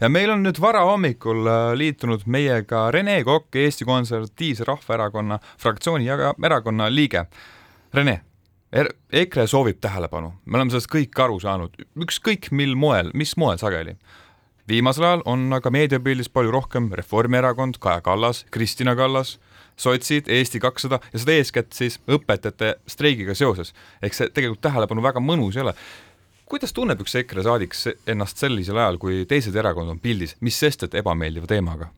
[0.00, 6.34] ja meil on nüüd varahommikul äh, liitunud meiega Rene Kokk, Eesti Konservatiivse Rahvaerakonna fraktsiooni ja
[6.44, 7.26] erakonna liige.
[7.94, 8.20] Rene
[8.72, 11.76] er,, EKRE soovib tähelepanu, me oleme sellest kõik aru saanud,
[12.06, 13.96] ükskõik mil moel, mis moel sageli.
[14.70, 19.38] viimasel ajal on aga meediapildis palju rohkem Reformierakond, Kaja Kallas, Kristina Kallas,
[19.76, 23.74] sotsid, Eesti kakssada ja seda eeskätt siis õpetajate streigiga seoses.
[24.02, 25.74] ehk see tegelikult tähelepanu väga mõnus ei ole
[26.50, 27.76] kuidas tunneb üks EKRE saadik
[28.10, 31.90] ennast sellisel ajal, kui teised erakonnad on pildis, mis sest, et ebameeldiva teemaga?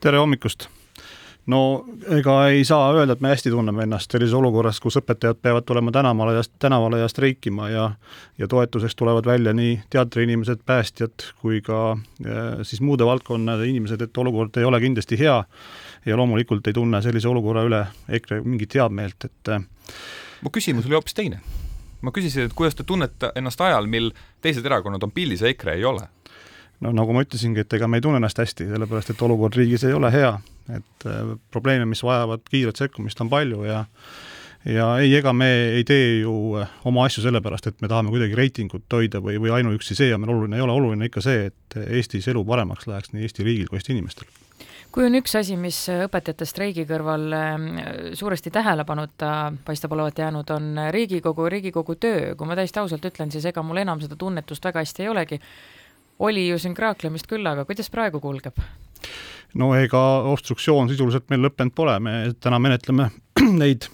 [0.00, 0.68] tere hommikust!
[1.50, 1.60] no
[2.14, 5.94] ega ei saa öelda, et me hästi tunneme ennast sellises olukorras, kus õpetajad peavad tulema
[5.94, 7.90] tänavale ja, tänavale ja streikima ja
[8.38, 14.22] ja toetuseks tulevad välja nii teatriinimesed, päästjad kui ka äh, siis muude valdkonnade inimesed, et
[14.22, 15.38] olukord ei ole kindlasti hea
[16.06, 19.70] ja loomulikult ei tunne sellise olukorra üle EKRE mingit heameelt, et äh,
[20.42, 21.42] mu küsimus oli hoopis teine
[22.04, 24.12] ma küsisin, et kuidas te tunnete ennast ajal, mil
[24.44, 26.06] teised erakonnad on pildis ja EKRE ei ole?
[26.84, 29.86] no nagu ma ütlesingi, et ega me ei tunne ennast hästi, sellepärast et olukord riigis
[29.88, 30.32] ei ole hea,
[30.76, 33.84] et äh, probleeme, mis vajavad kiiret sekkumist, on palju ja
[34.66, 35.48] ja ei, ega me
[35.78, 39.54] ei tee ju äh, oma asju sellepärast, et me tahame kuidagi reitingut hoida või, või
[39.60, 40.74] ainuüksi see on meil oluline, ei ole.
[40.76, 44.28] Oluline ikka see, et Eestis elu paremaks läheks nii Eesti riigil kui Eesti inimestel
[44.96, 47.66] kui on üks asi, mis õpetajate streigi kõrval ähm,
[48.16, 49.32] suuresti tähelepanuta
[49.66, 53.82] paistab olevat jäänud, on Riigikogu, Riigikogu töö, kui ma täiesti ausalt ütlen, siis ega mul
[53.82, 55.40] enam seda tunnetust väga hästi ei olegi.
[56.18, 58.56] oli ju siin kraaklemist küll, aga kuidas praegu kulgeb?
[59.54, 60.00] no ega
[60.32, 63.10] obstruktsioon sisuliselt meil lõppenud pole, me täna menetleme
[63.62, 63.90] neid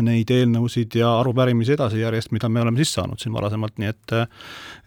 [0.00, 4.14] neid eelnõusid ja arupärimisi edasi järjest, mida me oleme sisse saanud siin varasemalt, nii et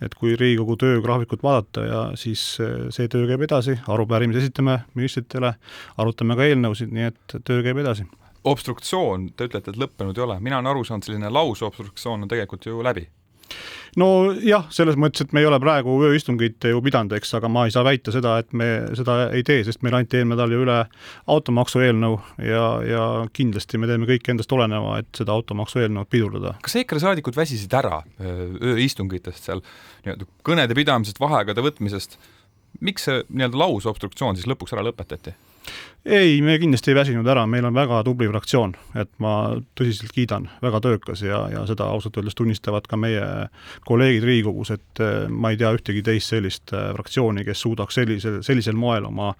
[0.05, 5.53] et kui Riigikogu töögraafikut vaadata ja siis see töö käib edasi, arupärimise esitame ministritele,
[5.97, 8.07] arutame ka eelnõusid, nii et töö käib edasi.
[8.45, 12.65] obstruktsioon, te ütlete, et lõppenud ei ole, mina olen aru saanud, selline lausobstruktsioon on tegelikult
[12.65, 13.07] ju läbi
[13.99, 17.73] nojah, selles mõttes, et me ei ole praegu ööistungit ju pidanud, eks, aga ma ei
[17.73, 20.77] saa väita seda, et me seda ei tee, sest meil anti eelmine nädal ju üle
[21.31, 26.55] automaksu eelnõu ja, ja kindlasti me teeme kõik endast oleneva, et seda automaksu eelnõu pidurdada.
[26.65, 29.63] kas EKRE saadikud väsisid ära ööistungitest seal,
[30.05, 32.19] nii-öelda kõnede pidamisest, vaheaegade võtmisest,
[32.83, 35.35] miks see nii-öelda lausobstruktsioon siis lõpuks ära lõpetati?
[36.05, 39.35] Ei, me kindlasti ei väsinud ära, meil on väga tubli fraktsioon, et ma
[39.77, 43.23] tõsiselt kiidan, väga töökas ja, ja seda ausalt öeldes tunnistavad ka meie
[43.89, 48.43] kolleegid Riigikogus, et eh, ma ei tea ühtegi teist sellist eh, fraktsiooni, kes suudaks sellisel,
[48.45, 49.33] sellisel moel oma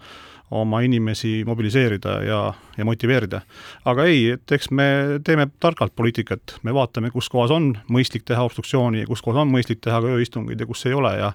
[0.54, 3.42] oma inimesi mobiliseerida ja, ja motiveerida.
[3.86, 4.86] aga ei, et eks me
[5.26, 9.50] teeme targalt poliitikat, me vaatame, kus kohas on mõistlik teha obstruktsiooni ja kus kohas on
[9.50, 11.32] mõistlik teha ka ööistungeid ja kus ei ole ja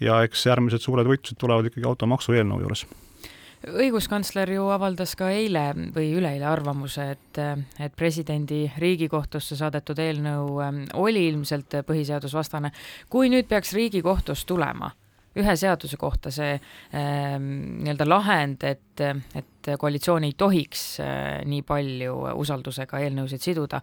[0.00, 2.86] ja eks järgmised suured võitlused tulevad ikkagi automaksu eelnõu juures
[3.68, 7.40] õiguskantsler ju avaldas ka eile või üleeile arvamuse, et,
[7.82, 12.72] et presidendi Riigikohtusse saadetud eelnõu ähm, oli ilmselt põhiseadusvastane.
[13.08, 14.90] kui nüüd peaks Riigikohtust tulema
[15.38, 19.04] ühe seaduse kohta see äh, nii-öelda lahend, et,
[19.38, 23.80] et koalitsioon ei tohiks äh, nii palju usaldusega eelnõusid siduda,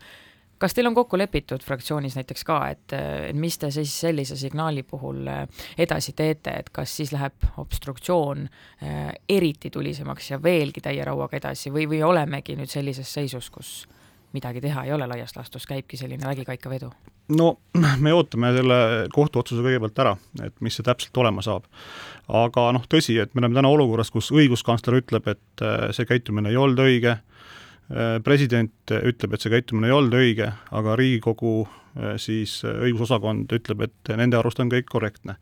[0.60, 2.96] kas teil on kokku lepitud fraktsioonis näiteks ka, et,
[3.34, 5.46] mis te siis sellise signaali puhul äh,
[5.78, 11.72] edasi teete, et kas siis läheb obstruktsioon äh, eriti tulisemaks ja veelgi täie rauaga edasi
[11.74, 13.72] või, või olemegi nüüd sellises seisus, kus
[14.34, 16.92] midagi teha ei ole, laias laastus käibki selline vägikaikavedu?
[17.38, 17.50] no
[18.04, 18.80] me ootame selle
[19.14, 21.66] kohtuotsuse kõigepealt ära, et mis see täpselt olema saab.
[22.28, 26.52] aga noh, tõsi, et me oleme täna olukorras, kus õiguskantsler ütleb, et äh, see käitumine
[26.52, 27.20] ei olnud õige
[28.24, 33.82] president ütleb, et see käitumine ei olnud õige, aga Riigikogu äh, siis äh, õigusosakond ütleb,
[33.88, 35.40] et nende arust on kõik korrektne.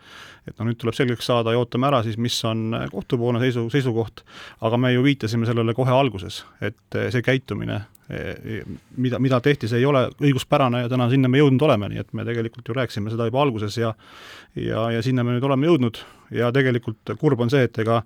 [0.48, 4.24] et no nüüd tuleb selgeks saada ja ootame ära siis, mis on kohtupoolne seisu, seisukoht,
[4.64, 7.82] aga me ju viitasime sellele kohe alguses, et see käitumine,
[8.96, 12.14] mida, mida tehti, see ei ole õiguspärane ja täna sinna me jõudnud oleme, nii et
[12.16, 13.92] me tegelikult ju rääkisime seda juba alguses ja
[14.56, 16.00] ja, ja sinna me nüüd oleme jõudnud.
[16.36, 18.02] Ja tegelikult kurb on see, et ega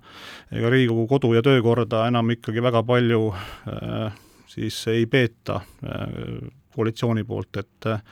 [0.52, 4.20] ega Riigikogu kodu- ja töökorda enam ikkagi väga palju äh,
[4.54, 8.02] siis ei peeta äh, koalitsiooni poolt, et äh,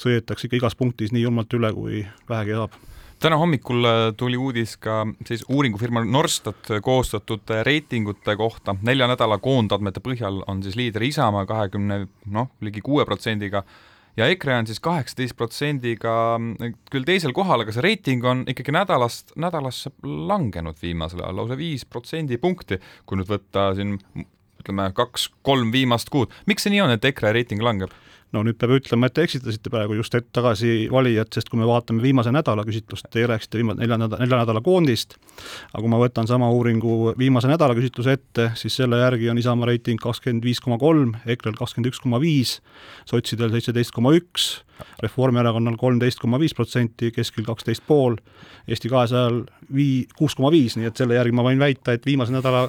[0.00, 2.78] sõidetakse ikka igas punktis nii julmalt üle, kui vähegi saab
[3.20, 8.76] täna hommikul äh, tuli uudis ka siis uuringufirma Norstat koostatud reitingute kohta.
[8.82, 13.64] nelja nädala koondandmete põhjal on siis liider Isamaa kahekümne noh, ligi kuue protsendiga
[14.16, 16.14] ja EKRE on siis kaheksateist protsendiga
[16.92, 21.86] küll teisel kohal, aga see reiting on ikkagi nädalast nädalasse langenud viimasel ajal lausa viis
[21.86, 23.98] protsendipunkti, kui nüüd võtta siin
[24.60, 26.32] ütleme, kaks-kolm viimast kuud.
[26.46, 27.92] miks see nii on, et EKRE reiting langeb?
[28.34, 31.66] no nüüd peab ütlema, et te eksitasite praegu just hetk tagasi valijat, sest kui me
[31.68, 35.16] vaatame viimase nädala küsitlust, teie rääkisite viimase nelja nädala, nelja nädala koondist,
[35.72, 39.72] aga kui ma võtan sama uuringu viimase nädala küsitluse ette, siis selle järgi on Isamaa
[39.72, 42.58] reiting kakskümmend viis koma kolm, EKRE-l kakskümmend üks koma viis,
[43.10, 44.60] sotsidel seitseteist koma üks,
[45.02, 48.14] Reformierakonnal kolmteist koma viis protsenti, Keskel kaksteist pool,
[48.70, 49.42] Eesti kahesajal
[49.74, 52.68] vii-, kuus koma viis, nii et selle järgi ma võin väita, et viimase nädala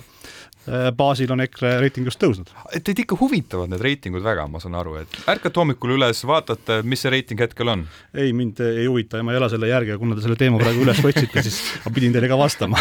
[0.98, 2.52] baasil on EKRE reiting just tõusnud.
[2.86, 7.02] Teid ikka huvitavad need reitingud väga, ma saan aru, et ärkate hommikul üles, vaatate, mis
[7.02, 7.88] see reiting hetkel on?
[8.14, 10.62] ei, mind ei huvita ja ma ei ela selle järgi, aga kuna te selle teema
[10.62, 12.80] praegu üles võtsite, siis ma pidin teile ka vastama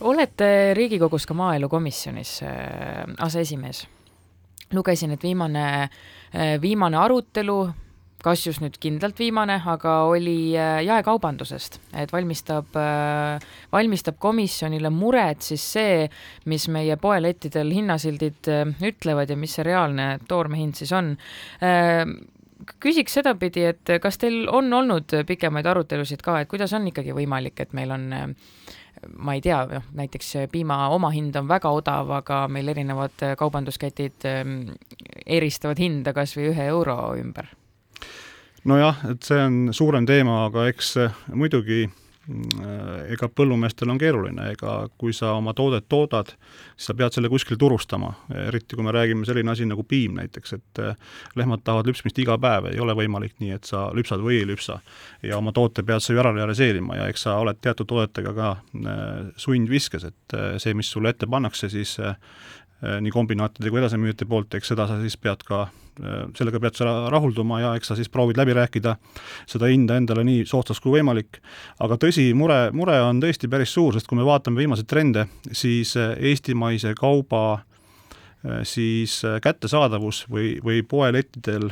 [0.00, 2.50] olete Riigikogus ka maaelukomisjonis äh,
[3.18, 3.86] aseesimees.
[4.72, 5.82] lugesin, et viimane,
[6.34, 7.70] äh, viimane arutelu
[8.26, 15.46] kas just nüüd kindlalt viimane, aga oli äh, jaekaubandusest, et valmistab, äh, valmistab komisjonile muret
[15.46, 16.06] siis see,
[16.50, 21.14] mis meie poelettidel hinnasildid äh, ütlevad ja mis see reaalne toormehind siis on.
[22.82, 27.60] Küsiks sedapidi, et kas teil on olnud pikemaid arutelusid ka, et kuidas on ikkagi võimalik,
[27.62, 28.08] et meil on
[29.22, 34.26] ma ei tea, noh näiteks piima omahind on väga odav, aga meil erinevad kaubandusketid
[35.26, 37.52] eristavad hinda kas või ühe euro ümber
[38.66, 40.96] nojah, et see on suurem teema, aga eks
[41.34, 42.64] muidugi mm,
[43.14, 46.32] ega põllumeestel on keeruline, ega kui sa oma toodet toodad,
[46.74, 48.12] siis sa pead selle kuskil turustama,
[48.46, 50.96] eriti kui me räägime selline asi nagu piim näiteks, et eh,
[51.38, 54.80] lehmad tahavad lüpsmist iga päev, ei ole võimalik nii, et sa lüpsad või ei lüpsa.
[55.22, 58.52] ja oma toote pead sa ju ära realiseerima ja eks sa oled teatud toodetega ka
[58.74, 61.98] eh, sundviskes, et eh, see, mis sulle ette pannakse, siis
[62.84, 65.62] nii kombinaatide kui edasimüüjate poolt, eks seda sa siis pead ka,
[66.02, 68.96] äh, sellega pead sa rahulduma ja eks sa siis proovid läbi rääkida
[69.48, 71.40] seda hinda endale nii soodsaks kui võimalik.
[71.80, 75.96] aga tõsi, mure, mure on tõesti päris suur, sest kui me vaatame viimaseid trende, siis
[75.96, 77.62] äh, eestimaise kauba
[78.62, 81.70] siis kättesaadavus või, või poelettidel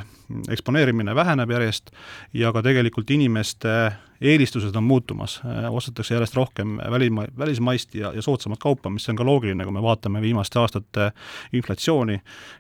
[0.50, 1.92] eksponeerimine väheneb järjest
[2.34, 3.92] ja ka tegelikult inimeste
[4.24, 5.40] eelistused on muutumas,
[5.70, 9.82] ostetakse järjest rohkem välima, välismaist ja, ja soodsamat kaupa, mis on ka loogiline, kui me
[9.82, 11.10] vaatame viimaste aastate
[11.52, 12.18] inflatsiooni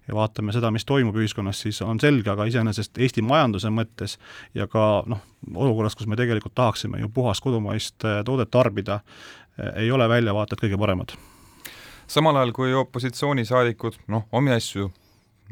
[0.08, 4.18] ja vaatame seda, mis toimub ühiskonnas, siis on selge, aga iseenesest Eesti majanduse mõttes
[4.54, 5.22] ja ka noh,
[5.54, 9.00] olukorras, kus me tegelikult tahaksime ju puhast kodumaist toodet tarbida,
[9.76, 11.16] ei ole väljavaated kõige paremad.
[12.06, 14.90] Samal ajal, kui opositsioonisaadikud noh, omi asju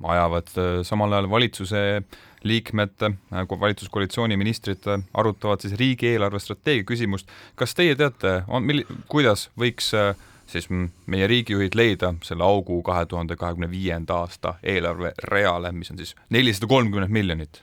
[0.03, 2.03] ajavad, eh, samal ajal valitsuse
[2.43, 7.29] liikmed, nagu valitsuskoalitsiooni ministrid arutavad siis riigi eelarvestrateegia küsimust.
[7.55, 10.17] kas teie teate, on, mil-, kuidas võiks äh,
[10.47, 10.69] siis
[11.07, 16.67] meie riigijuhid leida selle augu kahe tuhande kahekümne viienda aasta eelarvereale, mis on siis nelisada
[16.67, 17.63] kolmkümmend miljonit?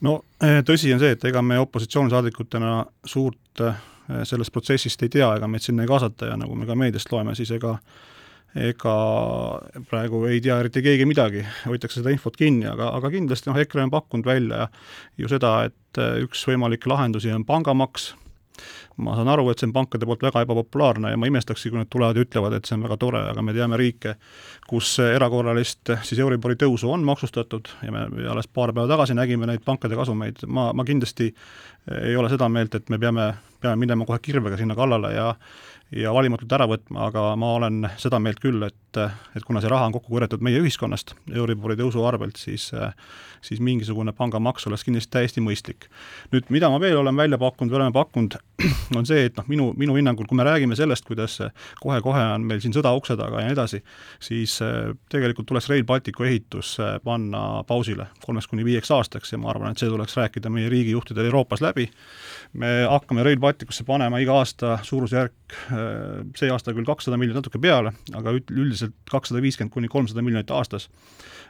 [0.00, 3.82] no äh, tõsi on see, et ega me opositsioonisaadikutena suurt äh,
[4.28, 7.36] sellest protsessist ei tea, ega meid sinna ei kaasata ja nagu me ka meediast loeme,
[7.38, 7.76] siis ega
[8.52, 8.94] ega
[9.88, 13.86] praegu ei tea eriti keegi midagi, hoitakse seda infot kinni, aga, aga kindlasti noh, EKRE
[13.86, 14.66] on pakkunud välja
[15.20, 18.12] ju seda, et äh, üks võimalikke lahendusi on pangamaks,
[19.02, 21.90] ma saan aru, et see on pankade poolt väga ebapopulaarne ja ma imestakski, kui nad
[21.92, 24.16] tulevad ja ütlevad, et see on väga tore, aga me teame riike,
[24.68, 29.48] kus erakorralist siis Euribori tõusu on maksustatud ja me ja alles paar päeva tagasi nägime
[29.48, 31.32] neid pankade kasumeid, ma, ma kindlasti
[32.02, 33.32] ei ole seda meelt, et me peame,
[33.62, 35.32] peame minema kohe kirvega sinna kallale ja
[35.96, 39.00] ja valimatult ära võtma, aga ma olen seda meelt küll, et,
[39.36, 42.70] et kuna see raha on kokku korjatud meie ühiskonnast Euribori tõusu arvelt, siis
[43.42, 45.88] siis mingisugune pangamaks oleks kindlasti täiesti mõistlik.
[46.32, 48.36] nüüd, mida ma veel olen välja pakkunud või oleme pakkunud,
[48.98, 51.40] on see, et noh, minu, minu hinnangul, kui me räägime sellest, kuidas
[51.82, 53.82] kohe-kohe on meil siin sõda ukse taga ja nii edasi,
[54.22, 54.58] siis
[55.10, 59.82] tegelikult tuleks Rail Balticu ehitus panna pausile kolmeks kuni viieks aastaks ja ma arvan, et
[59.82, 61.88] see tuleks rääkida meie riigijuhtidel Euroopas läbi
[62.52, 65.56] me hakkame Rail Balticusse panema iga aasta suurusjärk,
[66.38, 70.88] see aasta küll kakssada miljonit natuke peale, aga üldiselt kakssada viiskümmend kuni kolmsada miljonit aastas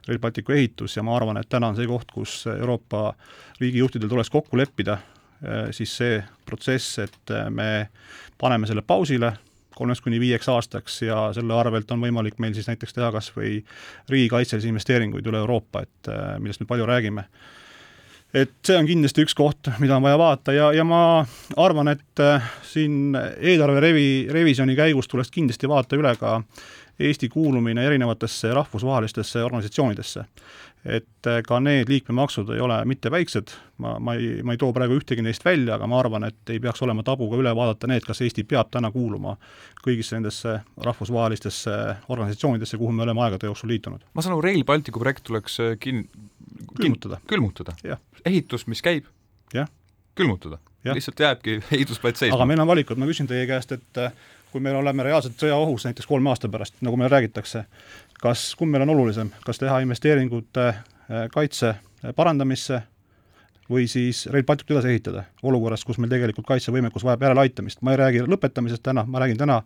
[0.09, 3.13] Rail Balticu ehitus ja ma arvan, et täna on see koht, kus Euroopa
[3.61, 6.19] riigijuhtidel tuleks kokku leppida äh, siis see
[6.49, 7.89] protsess, et äh, me
[8.41, 9.35] paneme selle pausile
[9.77, 13.63] kolmeks kuni viieks aastaks ja selle arvelt on võimalik meil siis näiteks teha kas või
[14.13, 16.11] riigikaitselisi investeeringuid üle Euroopa, et
[16.43, 17.25] millest me palju räägime
[18.35, 21.03] et see on kindlasti üks koht, mida on vaja vaadata ja, ja ma
[21.61, 26.39] arvan, et äh, siin eelarve revi, revisjoni käigus tuleks kindlasti vaadata üle ka
[27.03, 30.25] Eesti kuulumine erinevatesse rahvusvahelistesse organisatsioonidesse.
[30.85, 34.73] et äh, ka need liikmemaksud ei ole mitte väiksed, ma, ma ei, ma ei too
[34.75, 37.87] praegu ühtegi neist välja, aga ma arvan, et ei peaks olema tabu ka üle vaadata
[37.87, 39.37] need, kas Eesti peab täna kuuluma
[39.85, 41.77] kõigisse nendesse rahvusvahelistesse
[42.09, 44.03] organisatsioonidesse, kuhu me oleme aegade jooksul liitunud.
[44.15, 46.09] ma saan aru, Rail Balticu projekt tuleks äh, kin-,
[46.77, 47.21] külmutada.
[47.27, 47.75] külmutada?
[48.25, 49.09] ehitus, mis käib?
[50.15, 50.59] külmutada?
[50.85, 52.37] lihtsalt jääbki ehitusplats seisma?
[52.37, 54.15] aga meil on valikud, ma küsin teie käest, et äh,
[54.53, 57.65] kui me oleme reaalselt sõjaohus näiteks kolme aasta pärast, nagu meile räägitakse,
[58.21, 60.83] kas, kumb meil on olulisem, kas teha investeeringud äh,
[61.33, 61.75] kaitse
[62.17, 62.83] parandamisse
[63.71, 67.83] või siis Rail Baltic edasi ehitada, olukorras, kus meil tegelikult kaitsevõimekus vajab järeleaitamist.
[67.83, 69.63] ma ei räägi lõpetamisest täna, ma räägin täna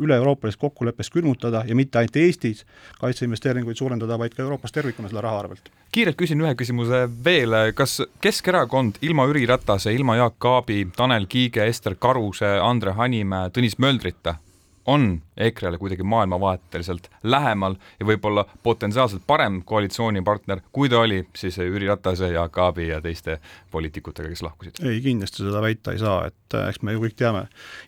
[0.00, 2.64] üle-euroopalisest kokkuleppest külmutada ja mitte ainult Eestis
[3.00, 5.70] kaitseinvesteeringuid suurendada, vaid ka Euroopas tervikuna selle raha arvelt.
[5.92, 11.66] kiirelt küsin ühe küsimuse veel, kas Keskerakond ilma Jüri Ratase, ilma Jaak Aabi, Tanel Kiige,
[11.66, 14.38] Ester Karuse, Andre Hanimäe, Tõnis Möldrita
[14.86, 21.88] on EKRE-le kuidagi maailmavaateliselt lähemal ja võib-olla potentsiaalselt parem koalitsioonipartner, kui ta oli siis Jüri
[21.88, 23.38] Ratase, Jaak Aabi ja teiste
[23.70, 24.80] poliitikutega, kes lahkusid?
[24.84, 27.46] ei, kindlasti seda väita ei saa, et äh, eks me ju kõik teame,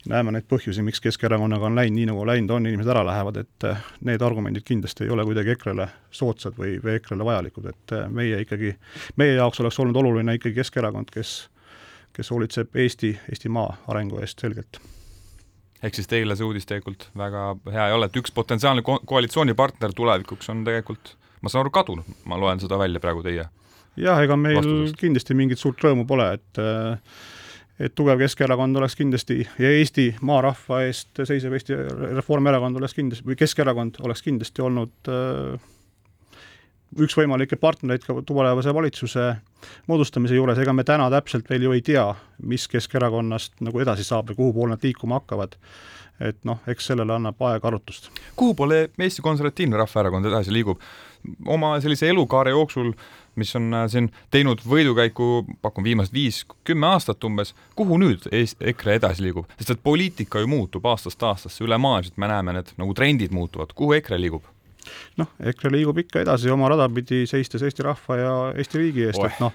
[0.09, 3.69] näeme neid põhjusi, miks Keskerakonnaga on läinud nii, nagu läinud on, inimesed ära lähevad, et
[3.69, 8.09] äh, need argumendid kindlasti ei ole kuidagi EKRE-le soodsad või, või EKRE-le vajalikud, et äh,
[8.09, 8.73] meie ikkagi,
[9.21, 11.39] meie jaoks oleks olnud oluline ikkagi Keskerakond, kes
[12.17, 14.81] kes hoolitseb Eesti, Eestimaa arengu eest selgelt
[15.87, 19.95] ehk siis teile see uudis tegelikult väga hea ei ole, et üks potentsiaalne ko koalitsioonipartner
[19.97, 23.47] tulevikuks on tegelikult, ma saan aru, kadunud, ma loen seda välja praegu teie
[23.97, 24.99] jah, ega meil vastusest.
[25.01, 26.63] kindlasti mingit suurt rõõmu pole, et
[27.77, 31.77] et tugev Keskerakond oleks kindlasti ja Eesti maarahva eest seisev Eesti
[32.17, 35.67] Reformierakond oleks kindlasti, või Keskerakond oleks kindlasti olnud äh,
[36.95, 39.27] üks võimalikke partnereid ka tulevase valitsuse
[39.91, 42.07] moodustamise juures, ega me täna täpselt veel ju ei tea,
[42.47, 45.57] mis Keskerakonnast nagu edasi saab ja kuhu poole nad liikuma hakkavad.
[46.21, 48.11] et noh, eks sellele annab aeg arutust.
[48.37, 50.81] kuhu poole Eesti Konservatiivne Rahvaerakond edasi liigub?
[51.47, 52.93] oma sellise elukaare jooksul,
[53.37, 59.27] mis on äh, siin teinud võidukäiku, pakun viimased viis-kümme aastat umbes, kuhu nüüd EKRE edasi
[59.27, 63.75] liigub, sest et poliitika ju muutub aastast aastasse, ülemaailmselt me näeme need nagu trendid muutuvad,
[63.75, 64.56] kuhu EKRE liigub?
[65.21, 69.23] Noh, EKRE liigub ikka edasi oma rada pidi, seistes Eesti rahva ja Eesti riigi eest,
[69.27, 69.55] et noh,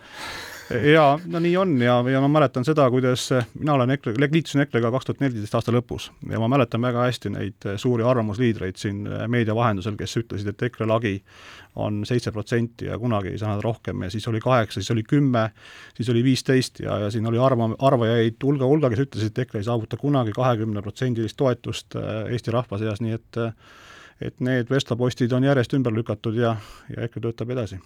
[0.94, 3.28] ja no nii on ja, ja ma mäletan seda, kuidas
[3.60, 7.32] mina olen EKRE, liitusin EKRE-ga kaks tuhat neliteist aasta lõpus ja ma mäletan väga hästi
[7.34, 11.18] neid suuri arvamusliidreid siin meedia vahendusel, kes ütlesid, et EKRE lagi
[11.82, 15.04] on seitse protsenti ja kunagi ei saa nad rohkem ja siis oli kaheksa, siis oli
[15.08, 15.50] kümme,
[15.98, 19.62] siis oli viisteist ja, ja siin oli arva, arvajaid hulga, hulga, kes ütlesid, et EKRE
[19.62, 21.96] ei saavuta kunagi kahekümneprotsendilist toetust
[22.32, 23.42] Eesti rahva seas, nii et
[24.22, 26.54] et need vestlapostid on järjest ümber lükatud ja,
[26.92, 27.80] ja EKRE töötab edasi.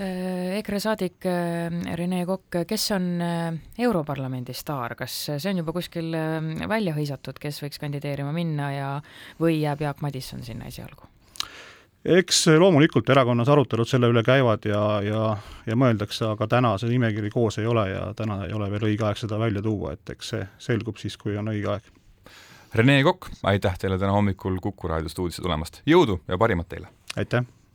[0.00, 1.68] Äh, EKRE saadik äh,
[1.98, 6.10] Rene Kokk, kes on äh, Europarlamendi staar, kas see on juba kuskil
[6.68, 8.90] välja hõisatud, kes võiks kandideerima minna ja,
[9.40, 11.06] või jääb Jaak Madisson sinna esialgu?
[12.08, 15.22] eks loomulikult erakonnas arutelud selle üle käivad ja, ja,
[15.66, 19.04] ja mõeldakse, aga täna see nimekiri koos ei ole ja täna ei ole veel õige
[19.04, 21.90] aeg seda välja tuua, et eks see selgub siis, kui on õige aeg
[22.74, 26.90] Rene Kokk, aitäh teile täna hommikul Kuku raadiost uudise tulemast, jõudu ja parimat teile!
[27.16, 27.46] aitäh!